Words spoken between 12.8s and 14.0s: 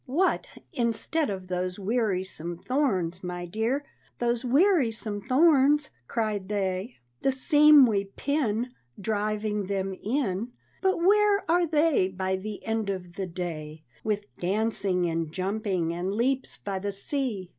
of the day,